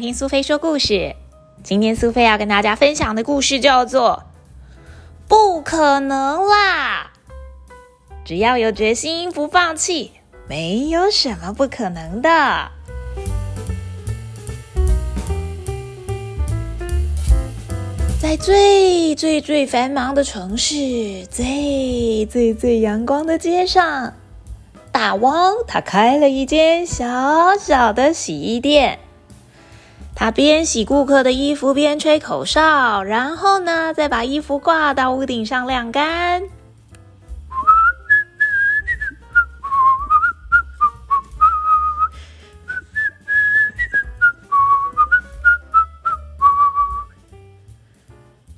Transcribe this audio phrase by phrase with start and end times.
[0.00, 1.16] 听苏菲说故事。
[1.62, 4.24] 今天苏菲要跟大家分享的故事叫做
[5.28, 7.10] 《不可能啦》。
[8.24, 10.12] 只要有决心，不放弃，
[10.46, 12.70] 没有什么不可能的。
[18.20, 24.12] 在最最最繁忙的城市，最最最阳光的街上，
[24.92, 28.98] 大汪他开了一间小小的洗衣店。
[30.20, 36.42] 他边洗顾客的衣服边吹口哨，然后呢，再把衣服挂到屋顶上晾干。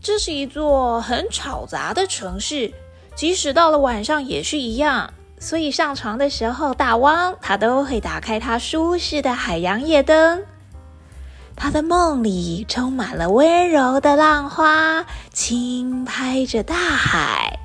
[0.01, 2.73] 这是一座很吵杂的城市，
[3.15, 5.13] 即使到了晚上也是一样。
[5.39, 10.43] 所以上床的时候，大汪他都会打开他舒适的海洋夜灯。
[11.63, 17.59] 他的梦里充满了温柔的浪花，轻拍着大海。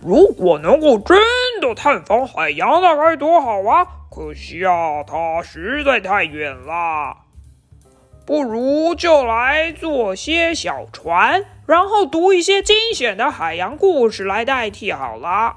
[0.00, 1.18] 如果能够真
[1.60, 3.84] 的探访海洋，那该多好啊！
[4.12, 7.16] 可惜啊，它实在太远了。
[8.24, 15.56] 不如就来做些小船，然后读一些惊险的海洋故事来代替好了。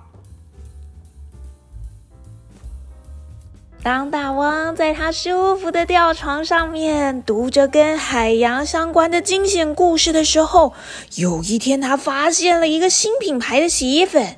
[3.83, 10.71] 当大汪在他舒服的吊床上面读着跟海洋相关的惊险故事的时候，
[11.15, 14.37] 有一天他发现了一个新品牌的洗衣粉，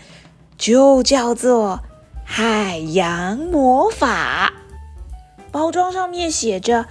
[0.57, 1.81] 就叫做
[2.25, 4.51] “海洋魔法”。
[5.53, 6.87] 包装上面写着：“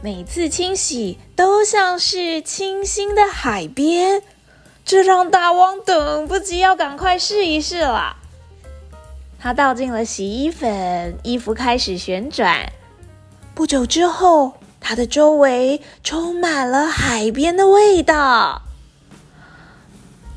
[0.00, 4.22] 每次清洗都像是清新的海边。”
[4.86, 8.18] 这让大汪等不及要赶快试一试了。
[9.42, 12.70] 他倒进了洗衣粉，衣服开始旋转。
[13.56, 18.62] 不久之后，它的周围充满了海边的味道。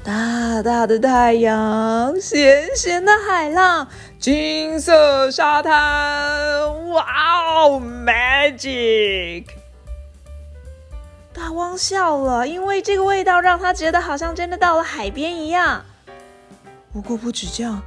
[0.04, 3.88] 大大的太阳，咸咸的海浪，
[4.20, 7.06] 金色沙滩，哇
[7.64, 9.46] 哦，magic！
[11.32, 15.86] 大汪笑了，因为这个味道让他觉得好像真的到了海边一样。
[16.92, 17.80] 不过不止这样。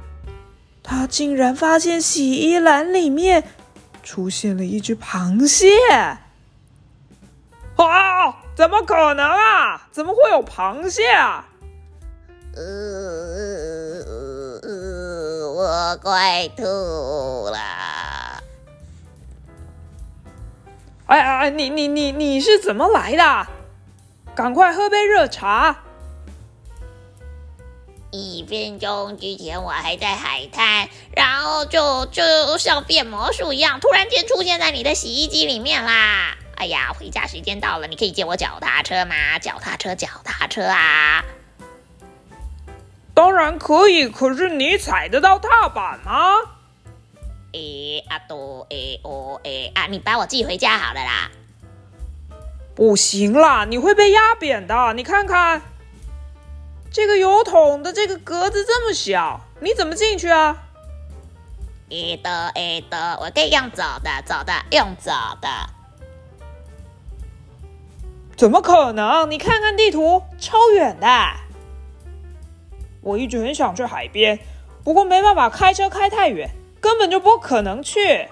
[0.89, 3.43] 他竟然发现洗衣篮里面
[4.01, 5.69] 出现了一只螃蟹！
[7.75, 9.87] 啊，怎么可能啊？
[9.91, 11.47] 怎么会有螃蟹啊？
[12.55, 12.63] 呃
[14.03, 17.59] 呃呃，我快吐了！
[21.05, 23.47] 哎哎，你你你你是怎么来的？
[24.33, 25.83] 赶快喝杯热茶。
[28.11, 36.35] 一分钟之前我还在海滩，然后就就像变魔术一样，突然间出现在你的洗衣机里面啦！
[36.55, 39.37] 哎呀，回家时间到了，你可以借我脚踏车吗？
[39.39, 41.23] 脚踏车，脚踏车啊！
[43.13, 46.11] 当然可以，可是你踩得到踏板吗？
[47.53, 49.85] 诶阿多诶哦诶啊！
[49.87, 51.29] 你把我寄回家好了啦！
[52.75, 55.61] 不行啦，你会被压扁的，你看看。
[56.91, 60.57] 这个油桶的这个格子这么小，你怎么进去啊？
[61.87, 65.49] 一的，一的，我可以用走的，走的，用走的。
[68.35, 69.29] 怎么可能？
[69.29, 71.07] 你看看地图，超远的。
[73.01, 74.39] 我一直很想去海边，
[74.83, 76.49] 不过没办法开车开太远，
[76.81, 78.27] 根本就不可能去。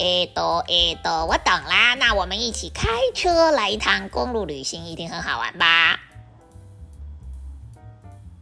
[0.00, 1.94] 诶，多诶多，我懂啦。
[1.94, 6.00] 那我们一起开车来一趟公路旅行，一定很好玩吧？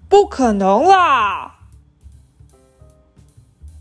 [0.08, 1.56] 不可能啦！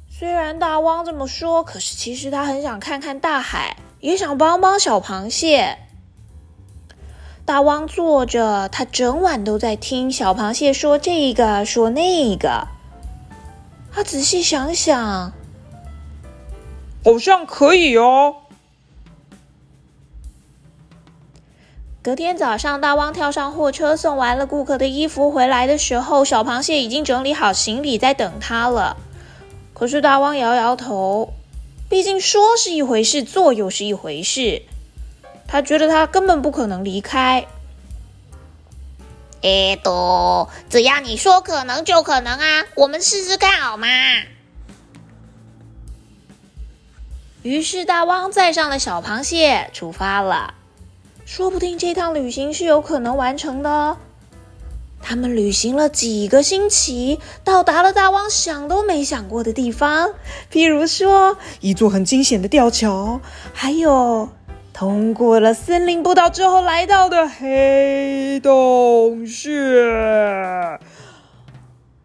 [0.09, 5.77] 虽然大汪这么说，可是其实他很想看看大海，也想帮帮小螃蟹。
[7.45, 12.67] 大汪坐着，他整晚都在听小螃蟹说这个说那个。
[13.91, 15.31] 他仔细想想。
[17.07, 18.35] 好像可以哦。
[22.03, 28.97] 隔天早上，大汪跳上货车，送完了顾客的衣服回来的时候，小螃蟹已经整理好行李在等他了。
[29.73, 31.31] 可是大汪摇摇头，
[31.87, 34.63] 毕竟说是一回事，做又是一回事。
[35.47, 37.47] 他觉得他根本不可能离开。
[39.41, 43.87] 哎，都，只要你说可能就可能啊，我们试试看好吗？
[47.47, 50.53] 于是大汪载上了小螃蟹，出发了。
[51.25, 53.97] 说不定这趟旅行是有可能完成的哦。
[55.01, 60.09] 他们旅行了几个星期，到达了大汪想都没想过的地方，
[60.51, 63.21] 譬如说一座很惊险的吊桥，
[63.53, 64.27] 还有
[64.73, 69.49] 通过了森林步道之后来到的黑洞穴。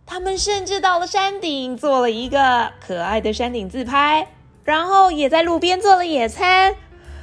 [0.07, 4.29] 他们甚至到了山顶，做了一个可爱的山顶自拍，
[4.65, 6.77] 然后也在路边做了野餐，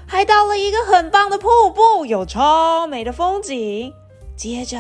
[0.05, 3.93] 还到了一个很棒的瀑布，有超美的风景。
[4.35, 4.77] 接着。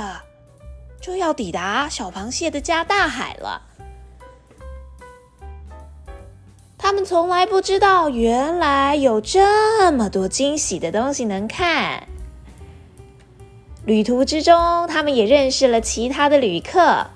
[1.01, 3.61] 就要抵达小螃蟹的家大海了。
[6.77, 12.05] 他们从来不知道，原来有这么多惊喜的东西能看。
[13.85, 17.07] 旅途之中，他们也认识了其他的旅客，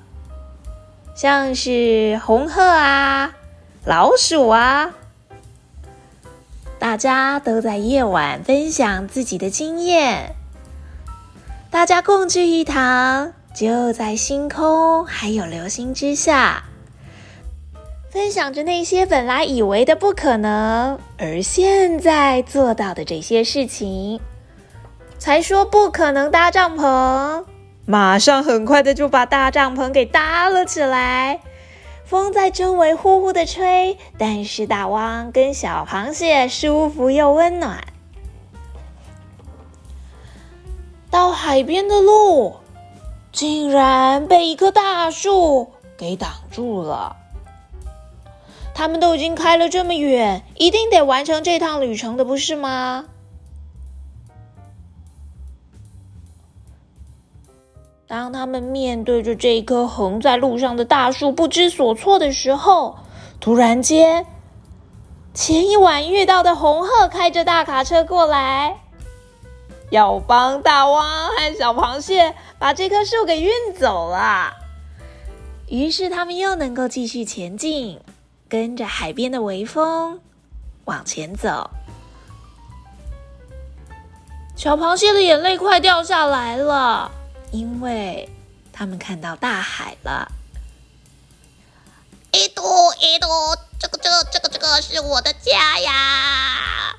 [1.14, 3.36] 像是红鹤啊、
[3.84, 4.94] 老鼠啊。
[6.84, 10.36] 大家都在夜晚分享自己的经验，
[11.72, 13.32] 大家共聚一堂。
[13.56, 16.62] 就在星空还有流星之下，
[18.12, 24.20] 分享着那些本来以为的不可能，而现在做到的这些事情，
[25.18, 27.46] 才说不可能搭帐篷，
[27.86, 31.40] 马上很快的就把大帐篷给搭了起来。
[32.14, 37.84] 风在周围呼呼的吹，但是大汪跟小螃蟹舒服又温暖。
[41.10, 42.58] 到海边的路。
[43.32, 47.16] 竟然被一棵大树给挡住了。
[48.76, 53.06] 他们都已经开了这么远，一定得完成这趟旅程的，不是吗？
[58.14, 62.96] 当他们面对着这棵横在路上的大树不知所措的时候，
[63.40, 64.28] 突然间，
[65.34, 68.78] 前一晚遇到的红鹤开着大卡车过来。
[69.90, 73.50] 要帮大汪和小螃蟹把这棵树给运
[73.80, 74.54] 走了，
[75.68, 78.00] 于是他们又能够继续前进，
[78.48, 80.20] 跟着海边的微风
[80.86, 81.68] 往前走。
[84.56, 87.10] 小螃蟹的眼泪快掉下来了，
[87.54, 88.28] 因为
[88.74, 90.32] 他们看到大海了。
[92.32, 92.64] 一度
[93.00, 93.28] 一度，
[93.80, 96.96] 这个这个这个这个是我的家呀！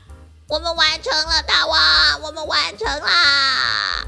[0.46, 4.06] 我们完成了，大王，我们完成啦！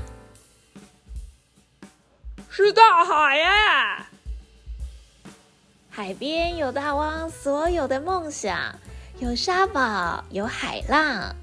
[2.48, 3.44] 是大海耶！
[5.90, 8.78] 海边有大王所有的梦想，
[9.18, 11.34] 有沙堡，有海浪。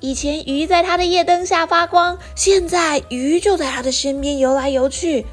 [0.00, 5.26] 以前鱼在它的夜灯下发光，现在鱼就在它的身边游来游去，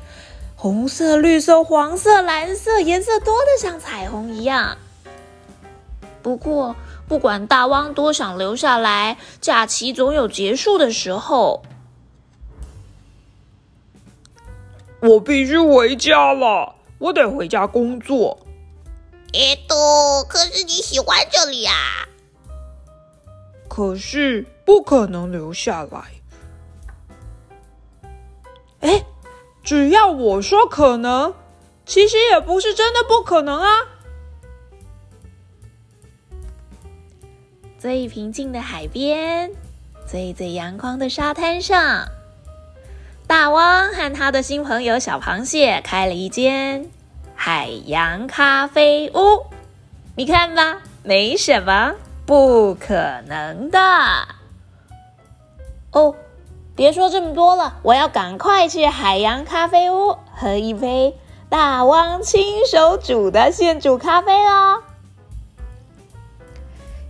[0.56, 4.78] 红色、绿色、黄色、蓝色，颜色多的像彩虹一样。
[6.22, 6.76] 不过。
[7.06, 11.62] 不管大汪多想留下来，假期总有结束的时候。
[15.02, 18.40] 我必须回家了，我得回家工作。
[19.34, 22.08] 耶多，可是你喜欢这里啊？
[23.76, 26.00] 可是不可能留下来。
[28.82, 29.04] 哎，
[29.64, 31.34] 只要我说可能，
[31.84, 33.68] 其实也不是真的不可能啊。
[37.80, 39.52] 最平静的海边，
[40.06, 42.08] 最最阳光的沙滩上，
[43.26, 46.92] 大汪和他的新朋友小螃蟹开了一间
[47.34, 49.44] 海洋咖啡屋。
[50.16, 53.80] 你看吧，没什么不可能的。
[55.92, 56.16] 哦，
[56.76, 61.18] 别说这么多了，我要赶快去海洋咖啡屋喝一杯
[61.50, 64.82] 大汪亲手煮的现煮咖啡哦。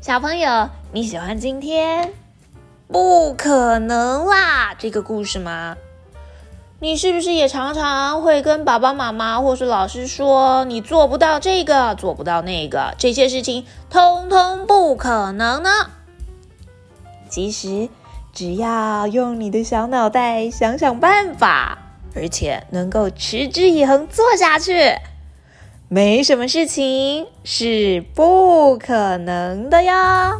[0.02, 2.12] 小朋友，你喜欢今天
[2.88, 5.78] 不可能啦这个故事吗？
[6.84, 15.70] 你是不是也常常会跟爸爸妈妈或是老师说，你做不到这个，做不到那个，这些事情通通不可能呢？
[17.30, 17.88] 其实，
[18.34, 21.78] 只要用你的小脑袋想想办法，
[22.14, 24.98] 而且能够持之以恒做下去。
[25.88, 30.34] 没什么事情是不可能的呀。